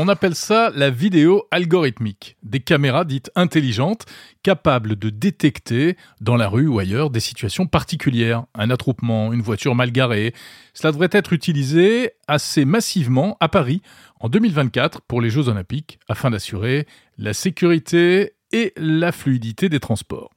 On 0.00 0.06
appelle 0.06 0.36
ça 0.36 0.70
la 0.76 0.90
vidéo 0.90 1.42
algorithmique. 1.50 2.36
Des 2.44 2.60
caméras 2.60 3.04
dites 3.04 3.32
intelligentes, 3.34 4.06
capables 4.44 4.94
de 4.94 5.10
détecter 5.10 5.96
dans 6.20 6.36
la 6.36 6.46
rue 6.46 6.68
ou 6.68 6.78
ailleurs 6.78 7.10
des 7.10 7.18
situations 7.18 7.66
particulières, 7.66 8.44
un 8.54 8.70
attroupement, 8.70 9.32
une 9.32 9.42
voiture 9.42 9.74
mal 9.74 9.90
garée. 9.90 10.34
Cela 10.72 10.92
devrait 10.92 11.08
être 11.10 11.32
utilisé 11.32 12.12
assez 12.28 12.64
massivement 12.64 13.36
à 13.40 13.48
Paris 13.48 13.82
en 14.20 14.28
2024 14.28 15.00
pour 15.00 15.20
les 15.20 15.30
Jeux 15.30 15.48
olympiques 15.48 15.98
afin 16.08 16.30
d'assurer 16.30 16.86
la 17.18 17.32
sécurité 17.32 18.34
et 18.52 18.74
la 18.76 19.10
fluidité 19.10 19.68
des 19.68 19.80
transports. 19.80 20.30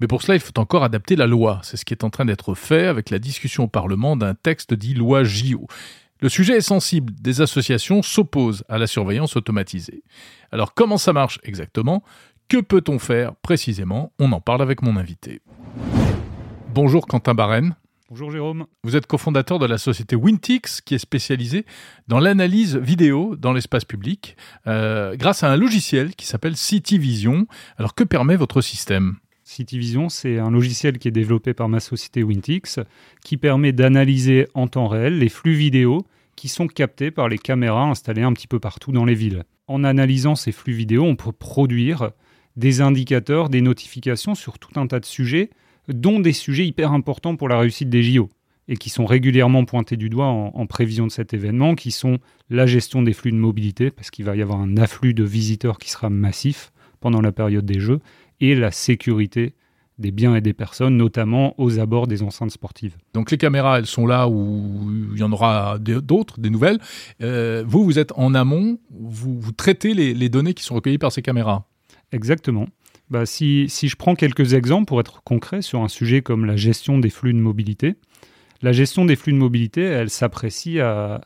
Mais 0.00 0.08
pour 0.08 0.22
cela, 0.22 0.34
il 0.34 0.40
faut 0.40 0.58
encore 0.58 0.82
adapter 0.82 1.14
la 1.14 1.28
loi. 1.28 1.60
C'est 1.62 1.76
ce 1.76 1.84
qui 1.84 1.94
est 1.94 2.04
en 2.04 2.10
train 2.10 2.24
d'être 2.24 2.54
fait 2.54 2.86
avec 2.86 3.10
la 3.10 3.20
discussion 3.20 3.64
au 3.64 3.68
Parlement 3.68 4.16
d'un 4.16 4.34
texte 4.34 4.74
dit 4.74 4.94
loi 4.94 5.22
JO. 5.22 5.68
Le 6.24 6.30
sujet 6.30 6.56
est 6.56 6.62
sensible, 6.62 7.12
des 7.20 7.42
associations 7.42 8.00
s'opposent 8.00 8.64
à 8.70 8.78
la 8.78 8.86
surveillance 8.86 9.36
automatisée. 9.36 10.04
Alors 10.52 10.72
comment 10.72 10.96
ça 10.96 11.12
marche 11.12 11.38
exactement? 11.42 12.02
Que 12.48 12.62
peut-on 12.62 12.98
faire 12.98 13.36
précisément? 13.36 14.10
On 14.18 14.32
en 14.32 14.40
parle 14.40 14.62
avec 14.62 14.80
mon 14.80 14.96
invité. 14.96 15.42
Bonjour 16.72 17.06
Quentin 17.06 17.34
Barren. 17.34 17.76
Bonjour 18.08 18.30
Jérôme. 18.30 18.64
Vous 18.84 18.96
êtes 18.96 19.06
cofondateur 19.06 19.58
de 19.58 19.66
la 19.66 19.76
société 19.76 20.16
Wintix 20.16 20.80
qui 20.80 20.94
est 20.94 20.98
spécialisée 20.98 21.66
dans 22.08 22.20
l'analyse 22.20 22.74
vidéo 22.78 23.36
dans 23.36 23.52
l'espace 23.52 23.84
public 23.84 24.38
euh, 24.66 25.16
grâce 25.16 25.42
à 25.42 25.52
un 25.52 25.58
logiciel 25.58 26.14
qui 26.14 26.26
s'appelle 26.26 26.56
CityVision. 26.56 27.46
Alors 27.76 27.94
que 27.94 28.02
permet 28.02 28.36
votre 28.36 28.62
système? 28.62 29.16
CityVision, 29.42 30.08
c'est 30.08 30.38
un 30.38 30.50
logiciel 30.50 30.98
qui 30.98 31.08
est 31.08 31.10
développé 31.10 31.52
par 31.52 31.68
ma 31.68 31.80
société 31.80 32.22
Wintix 32.22 32.80
qui 33.22 33.36
permet 33.36 33.72
d'analyser 33.72 34.48
en 34.54 34.68
temps 34.68 34.88
réel 34.88 35.18
les 35.18 35.28
flux 35.28 35.52
vidéo 35.52 36.06
qui 36.36 36.48
sont 36.48 36.66
captés 36.66 37.10
par 37.10 37.28
les 37.28 37.38
caméras 37.38 37.84
installées 37.84 38.22
un 38.22 38.32
petit 38.32 38.46
peu 38.46 38.60
partout 38.60 38.92
dans 38.92 39.04
les 39.04 39.14
villes. 39.14 39.44
En 39.66 39.84
analysant 39.84 40.34
ces 40.34 40.52
flux 40.52 40.72
vidéo, 40.74 41.04
on 41.04 41.16
peut 41.16 41.32
produire 41.32 42.10
des 42.56 42.80
indicateurs, 42.80 43.48
des 43.48 43.60
notifications 43.60 44.34
sur 44.34 44.58
tout 44.58 44.78
un 44.78 44.86
tas 44.86 45.00
de 45.00 45.06
sujets, 45.06 45.50
dont 45.88 46.20
des 46.20 46.32
sujets 46.32 46.66
hyper 46.66 46.92
importants 46.92 47.36
pour 47.36 47.48
la 47.48 47.58
réussite 47.58 47.90
des 47.90 48.02
JO 48.02 48.28
et 48.68 48.76
qui 48.76 48.90
sont 48.90 49.04
régulièrement 49.04 49.64
pointés 49.64 49.96
du 49.96 50.08
doigt 50.08 50.26
en, 50.26 50.66
prévision 50.66 51.06
de 51.06 51.12
cet 51.12 51.34
événement, 51.34 51.74
qui 51.74 51.90
sont 51.90 52.18
la 52.48 52.66
gestion 52.66 53.02
des 53.02 53.12
flux 53.12 53.32
de 53.32 53.36
mobilité, 53.36 53.90
parce 53.90 54.10
qu'il 54.10 54.24
va 54.24 54.36
y 54.36 54.42
avoir 54.42 54.60
un 54.60 54.76
afflux 54.76 55.12
de 55.12 55.24
visiteurs 55.24 55.78
qui 55.78 55.90
sera 55.90 56.08
massif 56.08 56.72
pendant 57.00 57.20
la 57.20 57.32
période 57.32 57.66
des 57.66 57.80
Jeux, 57.80 58.00
et 58.40 58.54
la 58.54 58.70
sécurité 58.70 59.54
des 59.98 60.10
biens 60.10 60.34
et 60.34 60.40
des 60.40 60.52
personnes, 60.52 60.96
notamment 60.96 61.54
aux 61.60 61.78
abords 61.78 62.06
des 62.06 62.22
enceintes 62.22 62.50
sportives. 62.50 62.96
Donc 63.12 63.30
les 63.30 63.38
caméras, 63.38 63.78
elles 63.78 63.86
sont 63.86 64.06
là 64.06 64.28
où 64.28 64.90
il 65.12 65.18
y 65.18 65.22
en 65.22 65.32
aura 65.32 65.78
d'autres, 65.78 66.40
des 66.40 66.50
nouvelles. 66.50 66.78
Euh, 67.22 67.64
vous, 67.66 67.84
vous 67.84 67.98
êtes 67.98 68.12
en 68.16 68.34
amont, 68.34 68.78
vous, 68.90 69.38
vous 69.38 69.52
traitez 69.52 69.94
les, 69.94 70.14
les, 70.14 70.28
données 70.28 70.54
qui 70.54 70.64
sont 70.64 70.74
recueillies 70.74 70.98
par 70.98 71.12
ces 71.12 71.22
caméras. 71.22 71.66
Exactement. 72.12 72.66
Bah, 73.10 73.26
si, 73.26 73.66
si, 73.68 73.88
je 73.88 73.96
prends 73.96 74.14
quelques 74.14 74.54
exemples 74.54 74.86
pour 74.86 74.98
être 74.98 75.22
concret 75.22 75.62
sur 75.62 75.82
un 75.82 75.88
sujet 75.88 76.22
comme 76.22 76.44
la 76.44 76.56
gestion 76.56 76.98
des 76.98 77.10
flux 77.10 77.32
de 77.32 77.38
mobilité, 77.38 77.94
la 78.62 78.72
gestion 78.72 79.04
des 79.04 79.14
flux 79.14 79.32
de 79.32 79.38
mobilité, 79.38 79.82
elle 79.82 80.10
s'apprécie 80.10 80.80
à, 80.80 81.20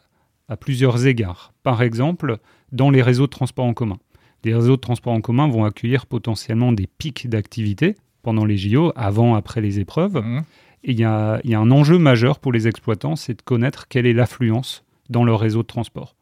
à 0.48 0.56
plusieurs 0.56 1.06
égards. 1.06 1.52
Par 1.62 1.82
exemple, 1.82 2.38
dans 2.72 2.90
les 2.90 3.02
réseaux 3.02 3.26
de 3.26 3.30
transport 3.30 3.64
en 3.64 3.74
commun. 3.74 3.98
Les 4.44 4.54
réseaux 4.54 4.76
de 4.76 4.80
transport 4.80 5.12
en 5.12 5.20
commun 5.20 5.48
vont 5.48 5.64
accueillir 5.64 6.06
potentiellement 6.06 6.72
des 6.72 6.86
pics 6.86 7.28
d'activité 7.28 7.96
pendant 8.28 8.44
les 8.44 8.58
JO, 8.58 8.92
avant, 8.94 9.36
après 9.36 9.62
les 9.62 9.80
épreuves. 9.80 10.18
Mmh. 10.18 10.42
Et 10.84 10.90
il 10.90 10.98
y, 10.98 11.00
y 11.00 11.04
a, 11.04 11.40
un 11.44 11.70
enjeu 11.70 11.96
majeur 11.96 12.40
pour 12.40 12.52
les 12.52 12.68
exploitants, 12.68 13.16
c'est 13.16 13.32
de 13.32 13.40
connaître 13.40 13.88
quelle 13.88 14.04
est 14.04 14.12
l'affluence 14.12 14.84
dans 15.08 15.24
leur 15.24 15.40
réseau 15.40 15.62
de 15.62 15.66
transport. 15.66 16.14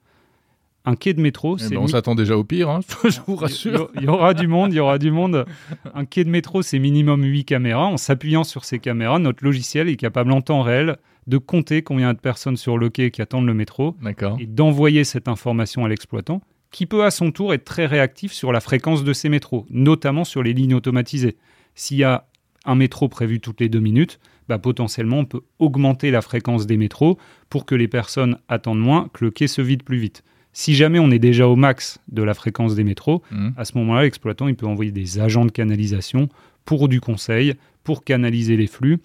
Un 0.85 0.95
quai 0.95 1.15
de 1.15 1.21
métro, 1.21 1.59
c'est. 1.59 1.71
Ben 1.71 1.79
on 1.79 1.89
s'attend 1.89 2.15
déjà 2.15 2.39
au 2.39 2.45
pire, 2.45 2.71
hein, 2.71 2.79
je 3.05 3.19
vous 3.27 3.35
rassure. 3.35 3.91
Il 3.97 4.05
y, 4.05 4.07
aura 4.07 4.35
du 4.35 4.47
monde, 4.47 4.73
il 4.73 4.77
y 4.77 4.79
aura 4.79 4.99
du 4.99 5.11
monde. 5.11 5.47
Un 5.95 6.05
quai 6.05 6.23
de 6.23 6.31
métro, 6.31 6.63
c'est 6.63 6.79
minimum 6.79 7.25
8 7.25 7.45
caméras. 7.45 7.87
En 7.87 7.97
s'appuyant 7.97 8.45
sur 8.45 8.65
ces 8.65 8.79
caméras, 8.79 9.19
notre 9.19 9.43
logiciel 9.43 9.89
est 9.89 9.97
capable 9.97 10.31
en 10.31 10.43
temps 10.43 10.63
réel 10.63 10.99
de 11.27 11.39
compter 11.39 11.83
combien 11.83 12.13
de 12.13 12.21
personnes 12.21 12.57
sur 12.57 12.79
le 12.79 12.89
quai 12.89 13.11
qui 13.11 13.21
attendent 13.21 13.47
le 13.47 13.55
métro 13.55 13.97
et 14.39 14.47
d'envoyer 14.47 15.03
cette 15.03 15.27
information 15.27 15.85
à 15.85 15.89
l'exploitant 15.89 16.41
qui 16.71 16.87
peut 16.87 17.05
à 17.05 17.11
son 17.11 17.33
tour 17.33 17.55
être 17.55 17.65
très 17.65 17.87
réactif 17.87 18.33
sur 18.33 18.53
la 18.53 18.61
fréquence 18.61 19.03
de 19.03 19.13
ces 19.13 19.29
métros, 19.29 19.67
notamment 19.71 20.25
sur 20.25 20.43
les 20.43 20.53
lignes 20.53 20.75
automatisées. 20.75 21.37
S'il 21.77 21.99
y 21.99 22.05
a 22.05 22.27
un 22.65 22.75
métro 22.75 23.09
prévu 23.09 23.39
toutes 23.39 23.61
les 23.61 23.69
deux 23.69 23.79
minutes, 23.79 24.19
bah 24.49 24.59
potentiellement 24.59 25.19
on 25.21 25.25
peut 25.25 25.43
augmenter 25.61 26.11
la 26.11 26.23
fréquence 26.23 26.67
des 26.67 26.77
métros 26.77 27.19
pour 27.49 27.67
que 27.67 27.77
les 27.77 27.87
personnes 27.87 28.39
attendent 28.49 28.81
moins, 28.81 29.09
que 29.13 29.25
le 29.25 29.31
quai 29.31 29.47
se 29.47 29.63
vide 29.63 29.85
plus 29.85 29.99
vite. 29.99 30.25
Si 30.53 30.75
jamais 30.75 30.99
on 30.99 31.11
est 31.11 31.19
déjà 31.19 31.47
au 31.47 31.55
max 31.55 31.99
de 32.09 32.23
la 32.23 32.33
fréquence 32.33 32.75
des 32.75 32.83
métros, 32.83 33.23
mmh. 33.31 33.51
à 33.57 33.65
ce 33.65 33.77
moment-là, 33.79 34.03
l'exploitant 34.03 34.49
il 34.49 34.57
peut 34.57 34.67
envoyer 34.67 34.91
des 34.91 35.21
agents 35.21 35.45
de 35.45 35.51
canalisation 35.51 36.29
pour 36.65 36.89
du 36.89 37.01
conseil, 37.01 37.55
pour 37.85 38.05
canaliser 38.05 38.57
les 38.57 38.67
flux. 38.67 38.99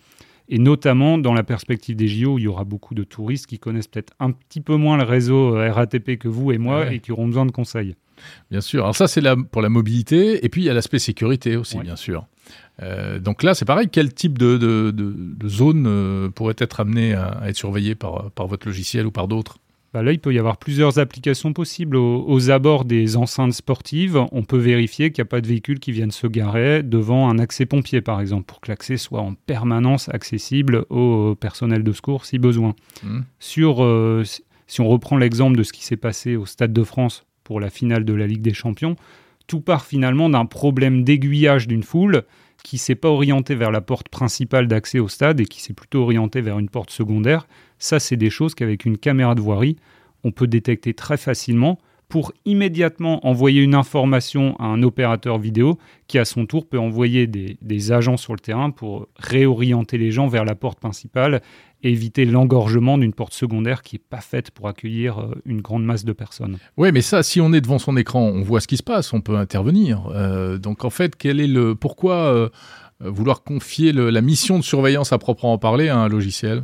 Et 0.48 0.60
notamment 0.60 1.18
dans 1.18 1.34
la 1.34 1.44
perspective 1.44 1.96
des 1.96 2.08
JO, 2.08 2.40
il 2.40 2.44
y 2.44 2.48
aura 2.48 2.64
beaucoup 2.64 2.96
de 2.96 3.04
touristes 3.04 3.48
qui 3.48 3.60
connaissent 3.60 3.88
peut-être 3.88 4.14
un 4.20 4.32
petit 4.32 4.60
peu 4.60 4.76
moins 4.76 4.98
le 4.98 5.04
réseau 5.04 5.56
euh, 5.56 5.72
RATP 5.72 6.18
que 6.18 6.28
vous 6.28 6.52
et 6.52 6.58
moi 6.58 6.82
ouais. 6.82 6.96
et 6.96 7.00
qui 7.00 7.12
auront 7.12 7.28
besoin 7.28 7.46
de 7.46 7.52
conseils. 7.52 7.96
Bien 8.50 8.62
sûr. 8.62 8.84
Alors 8.84 8.96
ça, 8.96 9.08
c'est 9.08 9.22
pour 9.52 9.62
la 9.62 9.70
mobilité. 9.70 10.44
Et 10.46 10.50
puis, 10.50 10.62
il 10.62 10.66
y 10.66 10.70
a 10.70 10.74
l'aspect 10.74 11.00
sécurité 11.00 11.56
aussi, 11.56 11.78
ouais. 11.78 11.84
bien 11.84 11.96
sûr. 11.96 12.28
Euh, 12.82 13.20
donc 13.20 13.44
là, 13.44 13.54
c'est 13.54 13.66
pareil. 13.66 13.88
Quel 13.92 14.14
type 14.14 14.38
de, 14.38 14.58
de, 14.58 14.92
de, 14.92 15.14
de 15.16 15.48
zone 15.48 15.86
euh, 15.88 16.30
pourrait 16.30 16.56
être 16.58 16.80
amené 16.80 17.14
à, 17.14 17.28
à, 17.28 17.50
être 17.50 17.58
surveillé 17.58 17.96
par, 17.96 18.32
par 18.32 18.48
votre 18.48 18.68
logiciel 18.68 19.06
ou 19.06 19.12
par 19.12 19.28
d'autres? 19.28 19.58
Bah 19.94 20.02
là, 20.02 20.14
il 20.14 20.20
peut 20.20 20.34
y 20.34 20.40
avoir 20.40 20.56
plusieurs 20.56 21.00
applications 21.00 21.52
possibles. 21.52 21.98
Aux, 21.98 22.26
aux 22.26 22.50
abords 22.50 22.86
des 22.86 23.18
enceintes 23.18 23.54
sportives, 23.54 24.18
on 24.32 24.44
peut 24.44 24.58
vérifier 24.58 25.12
qu'il 25.12 25.22
n'y 25.22 25.28
a 25.28 25.30
pas 25.30 25.42
de 25.42 25.48
véhicules 25.48 25.80
qui 25.80 25.92
viennent 25.92 26.12
se 26.12 26.28
garer 26.28 26.82
devant 26.82 27.30
un 27.30 27.40
accès 27.40 27.66
pompier, 27.66 28.00
par 28.00 28.22
exemple, 28.22 28.46
pour 28.46 28.62
que 28.62 28.72
l'accès 28.72 28.96
soit 28.96 29.20
en 29.20 29.34
permanence 29.34 30.08
accessible 30.10 30.86
au 30.90 31.36
personnel 31.36 31.84
de 31.84 31.92
secours 31.92 32.26
si 32.26 32.40
besoin. 32.40 32.74
Mmh. 33.04 33.20
Sur, 33.40 33.84
euh, 33.84 34.24
si 34.68 34.80
on 34.80 34.88
reprend 34.88 35.18
l'exemple 35.18 35.58
de 35.58 35.64
ce 35.64 35.74
qui 35.74 35.84
s'est 35.84 35.98
passé 35.98 36.38
au 36.38 36.46
Stade 36.46 36.72
de 36.72 36.84
France 36.86 37.26
pour 37.44 37.60
la 37.60 37.70
finale 37.70 38.06
de 38.06 38.14
la 38.14 38.28
Ligue 38.28 38.42
des 38.42 38.54
Champions, 38.54 38.96
tout 39.48 39.60
part 39.60 39.84
finalement 39.84 40.30
d'un 40.30 40.46
problème 40.46 41.04
d'aiguillage 41.04 41.68
d'une 41.68 41.84
foule 41.84 42.24
qui 42.64 42.78
s'est 42.78 42.96
pas 42.96 43.10
orienté 43.10 43.56
vers 43.56 43.72
la 43.72 43.82
porte 43.82 44.10
principale 44.10 44.68
d'accès 44.68 45.00
au 45.00 45.08
stade 45.08 45.40
et 45.40 45.46
qui 45.46 45.62
s'est 45.62 45.74
plutôt 45.74 46.04
orienté 46.04 46.42
vers 46.42 46.60
une 46.60 46.70
porte 46.70 46.92
secondaire. 46.92 47.48
Ça, 47.80 48.00
c'est 48.00 48.18
des 48.18 48.30
choses 48.30 48.56
qu'avec 48.56 48.86
une 48.86 48.98
caméra 48.98 49.36
de 49.36 49.42
voirie, 49.42 49.78
on 50.24 50.32
peut 50.32 50.48
détecter 50.48 50.94
très 50.94 51.18
facilement 51.18 51.80
pour 52.12 52.34
immédiatement 52.44 53.26
envoyer 53.26 53.62
une 53.62 53.74
information 53.74 54.58
à 54.60 54.66
un 54.66 54.84
opérateur 54.84 55.40
vidéo 55.40 55.80
qui, 56.08 56.20
à 56.20 56.26
son 56.26 56.46
tour, 56.46 56.68
peut 56.68 56.78
envoyer 56.78 57.26
des, 57.26 57.92
agents 57.94 58.18
sur 58.18 58.34
le 58.34 58.40
terrain 58.40 58.70
pour 58.70 59.08
réorienter 59.16 59.98
les 59.98 60.12
gens 60.12 60.28
vers 60.28 60.44
la 60.44 60.54
porte 60.54 60.78
principale 60.78 61.42
et 61.84 61.90
éviter 61.90 62.26
l'engorgement 62.26 62.98
d'une 62.98 63.14
porte 63.14 63.34
secondaire 63.34 63.82
qui 63.82 63.96
n'est 63.96 64.04
pas 64.10 64.20
faite 64.20 64.52
pour 64.52 64.68
accueillir 64.68 65.20
euh, 65.20 65.42
une 65.46 65.62
grande 65.62 65.86
masse 65.86 66.04
de 66.04 66.12
personnes. 66.12 66.58
Oui, 66.76 66.92
mais 66.92 67.02
ça, 67.02 67.24
si 67.24 67.40
on 67.40 67.54
est 67.54 67.62
devant 67.62 67.80
son 67.80 67.96
écran, 67.96 68.20
on 68.22 68.42
voit 68.42 68.60
ce 68.60 68.68
qui 68.68 68.78
se 68.78 68.84
passe, 68.84 69.14
on 69.14 69.22
peut 69.22 69.38
intervenir. 69.38 70.04
Euh, 70.14 70.58
donc 70.58 70.84
en 70.84 70.90
fait, 70.90 71.16
quel 71.16 71.40
est 71.40 71.48
le 71.48 71.76
pourquoi 71.76 72.16
euh, 72.16 72.50
vouloir 73.00 73.42
confier 73.42 73.94
la 73.94 74.22
mission 74.22 74.60
de 74.60 74.64
surveillance 74.64 75.14
à 75.14 75.18
proprement 75.18 75.58
parler 75.58 75.88
à 75.88 75.98
un 75.98 76.10
logiciel? 76.10 76.64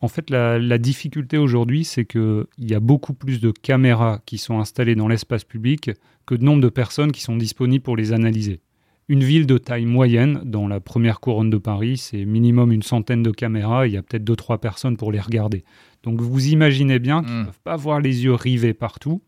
En 0.00 0.08
fait, 0.08 0.30
la, 0.30 0.58
la 0.58 0.78
difficulté 0.78 1.38
aujourd'hui, 1.38 1.84
c'est 1.84 2.04
qu'il 2.04 2.46
y 2.58 2.74
a 2.74 2.80
beaucoup 2.80 3.14
plus 3.14 3.40
de 3.40 3.50
caméras 3.50 4.20
qui 4.26 4.38
sont 4.38 4.60
installées 4.60 4.94
dans 4.94 5.08
l'espace 5.08 5.44
public 5.44 5.90
que 6.26 6.34
de 6.34 6.44
nombre 6.44 6.62
de 6.62 6.68
personnes 6.68 7.12
qui 7.12 7.22
sont 7.22 7.36
disponibles 7.36 7.82
pour 7.82 7.96
les 7.96 8.12
analyser. 8.12 8.60
Une 9.08 9.22
ville 9.22 9.46
de 9.46 9.56
taille 9.56 9.86
moyenne, 9.86 10.40
dans 10.44 10.66
la 10.66 10.80
première 10.80 11.20
couronne 11.20 11.48
de 11.48 11.58
Paris, 11.58 11.96
c'est 11.96 12.24
minimum 12.24 12.72
une 12.72 12.82
centaine 12.82 13.22
de 13.22 13.30
caméras, 13.30 13.86
il 13.86 13.92
y 13.92 13.96
a 13.96 14.02
peut-être 14.02 14.24
2-3 14.24 14.58
personnes 14.58 14.96
pour 14.96 15.12
les 15.12 15.20
regarder. 15.20 15.64
Donc 16.02 16.20
vous 16.20 16.48
imaginez 16.48 16.98
bien 16.98 17.22
qu'ils 17.22 17.32
ne 17.32 17.42
mmh. 17.42 17.46
peuvent 17.46 17.60
pas 17.62 17.72
avoir 17.74 18.00
les 18.00 18.24
yeux 18.24 18.34
rivés 18.34 18.74
partout. 18.74 19.22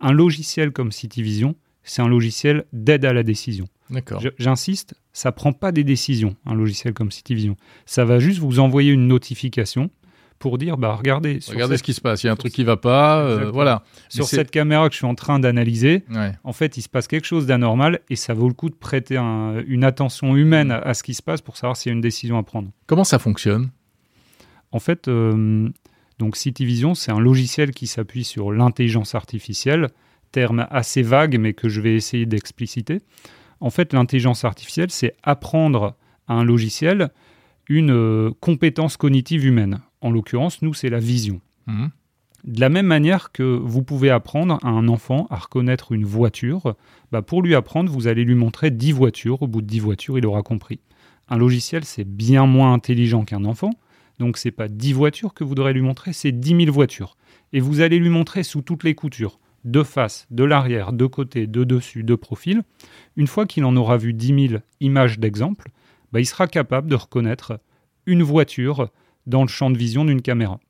Un 0.00 0.12
logiciel 0.12 0.70
comme 0.70 0.92
CityVision, 0.92 1.56
c'est 1.82 2.00
un 2.00 2.08
logiciel 2.08 2.64
d'aide 2.72 3.04
à 3.04 3.12
la 3.12 3.24
décision. 3.24 3.66
J'insiste, 4.38 4.94
ça 5.12 5.32
prend 5.32 5.52
pas 5.52 5.72
des 5.72 5.84
décisions, 5.84 6.36
un 6.46 6.54
logiciel 6.54 6.94
comme 6.94 7.10
CityVision. 7.10 7.56
Ça 7.86 8.04
va 8.04 8.20
juste 8.20 8.38
vous 8.38 8.60
envoyer 8.60 8.92
une 8.92 9.08
notification 9.08 9.90
pour 10.44 10.58
dire 10.58 10.76
bah 10.76 10.94
regardez 10.94 11.38
regardez 11.48 11.76
cette... 11.76 11.78
ce 11.78 11.82
qui 11.82 11.94
se 11.94 12.02
passe 12.02 12.22
il 12.22 12.26
y 12.26 12.28
a 12.28 12.32
un 12.34 12.36
truc 12.36 12.52
qui 12.52 12.64
va 12.64 12.76
pas 12.76 13.20
euh, 13.20 13.50
voilà. 13.50 13.82
Sur 14.10 14.26
cette 14.26 14.50
caméra 14.50 14.86
que 14.90 14.92
je 14.92 14.98
suis 14.98 15.06
en 15.06 15.14
train 15.14 15.38
d'analyser 15.38 16.04
ouais. 16.14 16.32
en 16.44 16.52
fait 16.52 16.76
il 16.76 16.82
se 16.82 16.90
passe 16.90 17.08
quelque 17.08 17.24
chose 17.24 17.46
d'anormal 17.46 18.00
et 18.10 18.16
ça 18.16 18.34
vaut 18.34 18.48
le 18.48 18.52
coup 18.52 18.68
de 18.68 18.74
prêter 18.74 19.16
un, 19.16 19.62
une 19.66 19.84
attention 19.84 20.36
humaine 20.36 20.70
à, 20.70 20.80
à, 20.80 20.92
ce 20.92 21.02
qui 21.02 21.14
se 21.14 21.22
passe 21.22 21.40
pour 21.40 21.56
savoir 21.56 21.78
s'il 21.78 21.88
y 21.88 21.94
a 21.94 21.96
une 21.96 22.02
décision 22.02 22.36
à 22.36 22.42
prendre. 22.42 22.68
Comment 22.86 23.04
ça 23.04 23.18
fonctionne? 23.18 23.70
En 24.70 24.80
fait 24.80 25.08
euh, 25.08 25.70
donc 26.18 26.36
CityVision 26.36 26.94
c'est 26.94 27.10
un 27.10 27.20
logiciel 27.20 27.70
qui 27.70 27.86
s'appuie 27.86 28.24
sur 28.24 28.52
l'intelligence 28.52 29.14
artificielle 29.14 29.88
terme 30.30 30.66
assez 30.70 31.00
vague 31.00 31.38
mais 31.40 31.54
que 31.54 31.70
je 31.70 31.80
vais 31.80 31.94
essayer 31.94 32.26
d'expliciter. 32.26 33.00
En 33.60 33.70
fait 33.70 33.94
l'intelligence 33.94 34.44
artificielle 34.44 34.90
c'est 34.90 35.14
apprendre 35.22 35.94
à 36.28 36.34
un 36.34 36.44
logiciel 36.44 37.08
une 37.68 37.92
euh, 37.92 38.30
compétence 38.40 38.96
cognitive 38.96 39.46
humaine 39.46 39.80
en 40.04 40.10
l'occurrence, 40.10 40.60
nous, 40.60 40.74
c'est 40.74 40.90
la 40.90 41.00
vision. 41.00 41.40
Mmh. 41.66 41.86
De 42.44 42.60
la 42.60 42.68
même 42.68 42.86
manière 42.86 43.32
que 43.32 43.42
vous 43.42 43.82
pouvez 43.82 44.10
apprendre 44.10 44.58
à 44.62 44.68
un 44.68 44.86
enfant 44.88 45.26
à 45.30 45.36
reconnaître 45.36 45.92
une 45.92 46.04
voiture, 46.04 46.76
bah, 47.10 47.22
pour 47.22 47.42
lui 47.42 47.54
apprendre, 47.54 47.90
vous 47.90 48.06
allez 48.06 48.22
lui 48.22 48.34
montrer 48.34 48.70
10 48.70 48.92
voitures. 48.92 49.40
Au 49.40 49.46
bout 49.46 49.62
de 49.62 49.66
10 49.66 49.80
voitures, 49.80 50.18
il 50.18 50.26
aura 50.26 50.42
compris. 50.42 50.78
Un 51.30 51.38
logiciel, 51.38 51.86
c'est 51.86 52.04
bien 52.04 52.44
moins 52.44 52.74
intelligent 52.74 53.24
qu'un 53.24 53.46
enfant. 53.46 53.70
Donc, 54.18 54.36
ce 54.36 54.46
n'est 54.46 54.52
pas 54.52 54.68
10 54.68 54.92
voitures 54.92 55.32
que 55.32 55.42
vous 55.42 55.54
devrez 55.54 55.72
lui 55.72 55.80
montrer, 55.80 56.12
c'est 56.12 56.32
10 56.32 56.64
000 56.66 56.72
voitures. 56.72 57.16
Et 57.54 57.60
vous 57.60 57.80
allez 57.80 57.98
lui 57.98 58.10
montrer 58.10 58.42
sous 58.42 58.60
toutes 58.60 58.84
les 58.84 58.94
coutures, 58.94 59.40
de 59.64 59.82
face, 59.82 60.26
de 60.30 60.44
l'arrière, 60.44 60.92
de 60.92 61.06
côté, 61.06 61.46
de 61.46 61.64
dessus, 61.64 62.04
de 62.04 62.14
profil. 62.14 62.62
Une 63.16 63.26
fois 63.26 63.46
qu'il 63.46 63.64
en 63.64 63.74
aura 63.74 63.96
vu 63.96 64.12
10 64.12 64.48
000 64.48 64.62
images 64.80 65.18
d'exemple, 65.18 65.70
bah, 66.12 66.20
il 66.20 66.26
sera 66.26 66.46
capable 66.46 66.88
de 66.88 66.94
reconnaître 66.94 67.58
une 68.04 68.22
voiture 68.22 68.90
dans 69.26 69.42
le 69.42 69.48
champ 69.48 69.70
de 69.70 69.78
vision 69.78 70.04
d'une 70.04 70.22
caméra. 70.22 70.60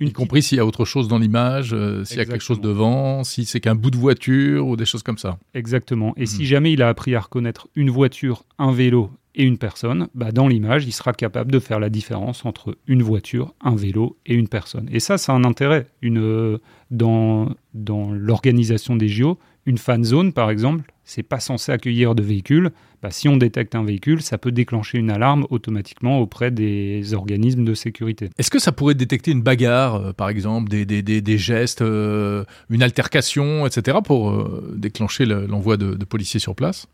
y 0.00 0.12
compris 0.12 0.42
s'il 0.42 0.58
y 0.58 0.60
a 0.60 0.66
autre 0.66 0.84
chose 0.84 1.08
dans 1.08 1.18
l'image, 1.18 1.70
euh, 1.72 2.04
s'il 2.04 2.18
y 2.18 2.20
a 2.20 2.24
quelque 2.24 2.42
chose 2.42 2.60
devant, 2.60 3.24
si 3.24 3.44
c'est 3.44 3.60
qu'un 3.60 3.74
bout 3.74 3.90
de 3.90 3.96
voiture 3.96 4.66
ou 4.66 4.76
des 4.76 4.84
choses 4.84 5.02
comme 5.02 5.18
ça. 5.18 5.38
Exactement. 5.54 6.12
Et 6.16 6.26
si 6.26 6.42
hmm. 6.42 6.46
jamais 6.46 6.72
il 6.72 6.82
a 6.82 6.88
appris 6.88 7.14
à 7.14 7.20
reconnaître 7.20 7.68
une 7.74 7.90
voiture, 7.90 8.44
un 8.58 8.72
vélo 8.72 9.10
et 9.34 9.44
une 9.44 9.58
personne, 9.58 10.08
bah 10.14 10.32
dans 10.32 10.48
l'image, 10.48 10.84
il 10.84 10.92
sera 10.92 11.12
capable 11.12 11.52
de 11.52 11.60
faire 11.60 11.78
la 11.78 11.90
différence 11.90 12.44
entre 12.44 12.76
une 12.86 13.02
voiture, 13.02 13.54
un 13.60 13.76
vélo 13.76 14.16
et 14.26 14.34
une 14.34 14.48
personne. 14.48 14.88
Et 14.92 14.98
ça, 15.00 15.16
c'est 15.16 15.32
un 15.32 15.44
intérêt. 15.44 15.86
Une, 16.02 16.18
euh, 16.18 16.58
dans 16.90 17.50
dans 17.74 18.10
l'organisation 18.12 18.96
des 18.96 19.08
JO, 19.08 19.38
une 19.68 19.76
fan 19.76 20.02
zone, 20.02 20.32
par 20.32 20.50
exemple, 20.50 20.90
c'est 21.04 21.22
pas 21.22 21.40
censé 21.40 21.70
accueillir 21.70 22.14
de 22.14 22.22
véhicules. 22.22 22.70
Bah, 23.02 23.10
si 23.10 23.28
on 23.28 23.36
détecte 23.36 23.74
un 23.74 23.84
véhicule, 23.84 24.22
ça 24.22 24.38
peut 24.38 24.50
déclencher 24.50 24.96
une 24.96 25.10
alarme 25.10 25.46
automatiquement 25.50 26.20
auprès 26.20 26.50
des 26.50 27.12
organismes 27.12 27.64
de 27.64 27.74
sécurité. 27.74 28.30
Est-ce 28.38 28.50
que 28.50 28.58
ça 28.58 28.72
pourrait 28.72 28.94
détecter 28.94 29.30
une 29.30 29.42
bagarre, 29.42 29.94
euh, 29.96 30.12
par 30.14 30.30
exemple, 30.30 30.70
des, 30.70 30.86
des, 30.86 31.02
des, 31.02 31.38
gestes, 31.38 31.82
euh, 31.82 32.44
une 32.70 32.82
altercation, 32.82 33.66
etc., 33.66 33.98
pour 34.02 34.30
euh, 34.30 34.74
déclencher 34.76 35.26
l'envoi 35.26 35.76
de, 35.76 36.02
policiers 36.06 36.40
sur 36.40 36.54
place? 36.54 36.86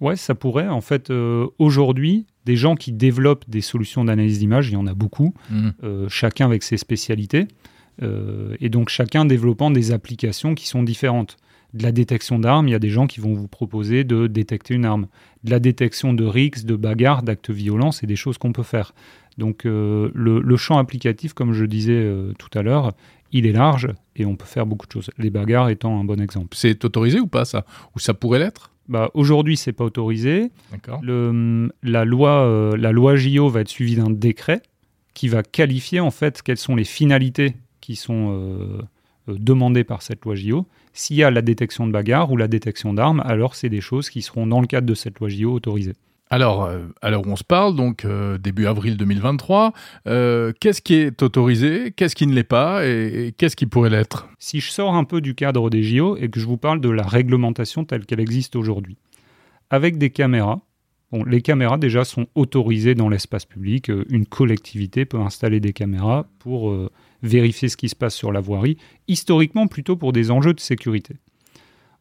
Ouais, 0.00 0.16
ça 0.16 0.34
pourrait. 0.34 0.68
En 0.68 0.80
fait, 0.80 1.12
aujourd'hui, 1.58 2.26
des 2.44 2.56
gens 2.56 2.74
qui 2.74 2.92
développent 2.92 3.48
des 3.48 3.60
solutions 3.60 4.04
d'analyse 4.04 4.40
d'image, 4.40 4.68
il 4.68 4.74
y 4.74 4.76
en 4.76 4.86
a 4.86 4.94
beaucoup, 4.94 5.34
mmh. 5.50 6.06
chacun 6.08 6.46
avec 6.46 6.62
ses 6.62 6.76
spécialités, 6.76 7.48
et 8.00 8.68
donc 8.68 8.90
chacun 8.90 9.24
développant 9.24 9.72
des 9.72 9.90
applications 9.90 10.54
qui 10.54 10.68
sont 10.68 10.84
différentes 10.84 11.36
de 11.74 11.82
la 11.82 11.92
détection 11.92 12.38
d'armes, 12.38 12.68
il 12.68 12.70
y 12.70 12.74
a 12.74 12.78
des 12.78 12.88
gens 12.88 13.06
qui 13.06 13.20
vont 13.20 13.34
vous 13.34 13.48
proposer 13.48 14.04
de 14.04 14.26
détecter 14.26 14.74
une 14.74 14.84
arme. 14.84 15.06
De 15.44 15.50
la 15.50 15.60
détection 15.60 16.14
de 16.14 16.24
rixes, 16.24 16.64
de 16.64 16.76
bagarres, 16.76 17.22
d'actes 17.22 17.50
violents, 17.50 17.92
c'est 17.92 18.06
des 18.06 18.16
choses 18.16 18.38
qu'on 18.38 18.52
peut 18.52 18.62
faire. 18.62 18.94
Donc 19.36 19.66
euh, 19.66 20.10
le, 20.14 20.56
champ 20.56 20.78
applicatif, 20.78 21.32
comme 21.34 21.52
je 21.52 21.64
disais 21.64 21.92
euh, 21.92 22.32
tout 22.38 22.50
à 22.58 22.62
l'heure, 22.62 22.92
il 23.32 23.46
est 23.46 23.52
large 23.52 23.88
et 24.16 24.24
on 24.24 24.34
peut 24.34 24.46
faire 24.46 24.66
beaucoup 24.66 24.86
de 24.86 24.92
choses. 24.92 25.10
Les 25.18 25.30
bagarres 25.30 25.68
étant 25.68 26.00
un 26.00 26.04
bon 26.04 26.20
exemple. 26.20 26.56
C'est 26.56 26.84
autorisé 26.84 27.20
ou 27.20 27.26
pas 27.26 27.44
ça? 27.44 27.64
Ou 27.94 27.98
ça 27.98 28.14
pourrait 28.14 28.38
l'être? 28.38 28.72
Bah, 28.88 29.10
Aujourd'hui, 29.12 29.58
c'est 29.58 29.72
pas 29.72 29.84
autorisé. 29.84 30.50
Le, 31.02 31.70
la, 31.82 32.04
loi, 32.06 32.30
euh, 32.46 32.76
la 32.76 32.90
loi 32.90 33.16
JO 33.16 33.48
va 33.50 33.60
être 33.60 33.68
suivie 33.68 33.96
d'un 33.96 34.10
décret 34.10 34.62
qui 35.12 35.28
va 35.28 35.42
qualifier 35.42 36.00
en 36.00 36.10
fait 36.10 36.42
quelles 36.42 36.56
sont 36.56 36.74
les 36.74 36.84
finalités 36.84 37.54
qui 37.80 37.96
sont 37.96 38.80
demandées 39.36 39.84
par 39.84 40.02
cette 40.02 40.24
loi 40.24 40.34
JO 40.34 40.66
s'il 40.98 41.16
y 41.16 41.22
a 41.22 41.30
la 41.30 41.42
détection 41.42 41.86
de 41.86 41.92
bagarre 41.92 42.32
ou 42.32 42.36
la 42.36 42.48
détection 42.48 42.92
d'armes, 42.92 43.22
alors 43.24 43.54
c'est 43.54 43.68
des 43.68 43.80
choses 43.80 44.10
qui 44.10 44.20
seront 44.20 44.48
dans 44.48 44.60
le 44.60 44.66
cadre 44.66 44.86
de 44.86 44.94
cette 44.94 45.20
loi 45.20 45.28
JO 45.28 45.52
autorisées. 45.52 45.94
Alors, 46.30 46.64
euh, 46.64 46.80
alors 47.00 47.26
on 47.26 47.36
se 47.36 47.44
parle, 47.44 47.74
donc 47.76 48.04
euh, 48.04 48.36
début 48.36 48.66
avril 48.66 48.96
2023, 48.96 49.72
euh, 50.08 50.52
qu'est-ce 50.60 50.82
qui 50.82 50.94
est 50.94 51.22
autorisé, 51.22 51.92
qu'est-ce 51.96 52.14
qui 52.14 52.26
ne 52.26 52.34
l'est 52.34 52.42
pas 52.42 52.84
et, 52.84 53.32
qu'est-ce 53.38 53.56
qui 53.56 53.66
pourrait 53.66 53.90
l'être? 53.90 54.28
Si 54.38 54.60
je 54.60 54.70
sors 54.70 54.94
un 54.94 55.04
peu 55.04 55.20
du 55.20 55.34
cadre 55.34 55.70
des 55.70 55.82
JO 55.82 56.16
et 56.16 56.28
que 56.28 56.40
je 56.40 56.46
vous 56.46 56.58
parle 56.58 56.80
de 56.80 56.90
la 56.90 57.04
réglementation 57.04 57.84
telle 57.84 58.04
qu'elle 58.04 58.20
existe 58.20 58.56
aujourd'hui, 58.56 58.98
avec 59.70 59.96
des 59.96 60.10
caméras, 60.10 60.60
bon, 61.12 61.24
les 61.24 61.40
caméras 61.40 61.78
déjà 61.78 62.04
sont 62.04 62.26
autorisées 62.34 62.94
dans 62.94 63.08
l'espace 63.08 63.46
public, 63.46 63.90
une 64.10 64.26
collectivité 64.26 65.06
peut 65.06 65.20
installer 65.20 65.60
des 65.60 65.72
caméras 65.72 66.26
pour 66.40 66.74
vérifier 67.22 67.68
ce 67.68 67.76
qui 67.76 67.88
se 67.88 67.96
passe 67.96 68.14
sur 68.14 68.32
la 68.32 68.40
voirie, 68.40 68.76
historiquement 69.06 69.66
plutôt 69.66 69.96
pour 69.96 70.12
des 70.12 70.30
enjeux 70.30 70.54
de 70.54 70.60
sécurité. 70.60 71.14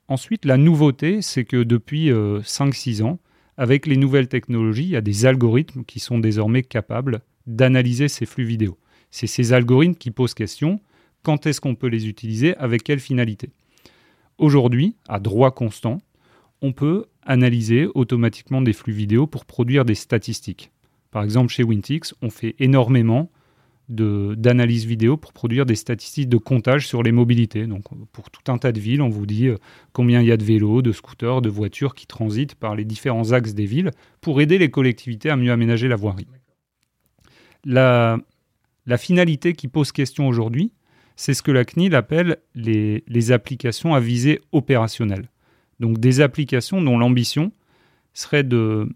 Ensuite, 0.07 0.45
la 0.45 0.57
nouveauté, 0.57 1.21
c'est 1.21 1.43
que 1.43 1.63
depuis 1.63 2.09
5-6 2.09 3.01
euh, 3.01 3.05
ans, 3.05 3.19
avec 3.57 3.87
les 3.87 3.97
nouvelles 3.97 4.27
technologies, 4.27 4.83
il 4.83 4.89
y 4.89 4.95
a 4.95 5.01
des 5.01 5.25
algorithmes 5.25 5.83
qui 5.83 5.99
sont 5.99 6.19
désormais 6.19 6.63
capables 6.63 7.21
d'analyser 7.47 8.07
ces 8.07 8.25
flux 8.25 8.45
vidéo. 8.45 8.77
C'est 9.11 9.27
ces 9.27 9.53
algorithmes 9.53 9.95
qui 9.95 10.11
posent 10.11 10.33
question, 10.33 10.79
quand 11.23 11.45
est-ce 11.45 11.59
qu'on 11.59 11.75
peut 11.75 11.87
les 11.87 12.07
utiliser, 12.07 12.55
avec 12.57 12.83
quelle 12.83 12.99
finalité? 12.99 13.49
Aujourd'hui, 14.37 14.95
à 15.09 15.19
droit 15.19 15.51
constant, 15.51 16.01
on 16.61 16.71
peut 16.71 17.05
analyser 17.23 17.87
automatiquement 17.95 18.61
des 18.61 18.73
flux 18.73 18.93
vidéo 18.93 19.27
pour 19.27 19.45
produire 19.45 19.85
des 19.85 19.95
statistiques. 19.95 20.71
Par 21.11 21.23
exemple, 21.23 21.51
chez 21.51 21.63
Wintix, 21.63 22.13
on 22.21 22.29
fait 22.29 22.55
énormément 22.59 23.31
d'analyse 23.89 24.85
vidéo 24.85 25.15
pour 25.15 25.31
produire 25.31 25.65
des 25.65 25.75
statistiques 25.75 26.27
de 26.27 26.37
comptage 26.37 26.87
sur 26.87 27.03
les 27.03 27.11
mobilités. 27.11 27.67
Donc, 27.67 27.83
pour 28.11 28.29
tout 28.29 28.51
un 28.51 28.57
tas 28.57 28.71
de 28.71 28.79
villes, 28.79 29.01
on 29.01 29.09
vous 29.09 29.25
dit 29.25 29.47
euh, 29.47 29.57
combien 29.93 30.21
il 30.21 30.27
y 30.27 30.31
a 30.31 30.37
de 30.37 30.43
vélos, 30.43 30.81
de 30.81 30.91
scooters, 30.91 31.41
de 31.41 31.49
voitures 31.49 31.95
qui 31.95 32.05
transitent 32.05 32.55
par 32.55 32.75
les 32.75 32.83
différents 32.83 33.31
axes 33.31 33.53
des 33.53 33.65
villes 33.65 33.91
pour 34.19 34.41
aider 34.41 34.57
les 34.57 34.69
collectivités 34.69 35.29
à 35.29 35.37
mieux 35.37 35.51
aménager 35.51 35.87
la 35.87 35.95
voirie. 35.95 36.27
La, 37.63 38.19
finalité 38.97 39.53
qui 39.53 39.67
pose 39.67 39.91
question 39.91 40.27
aujourd'hui, 40.27 40.73
c'est 41.15 41.33
ce 41.33 41.41
que 41.41 41.51
la 41.51 41.65
CNIL 41.65 41.95
appelle 41.95 42.37
les 42.55 43.31
applications 43.31 43.93
à 43.93 43.99
visée 43.99 44.41
opérationnelle. 44.51 45.29
Donc 45.79 45.99
des 45.99 46.21
applications 46.21 46.81
dont 46.81 46.97
l'ambition 46.97 47.51
serait 48.13 48.43
de 48.43 48.89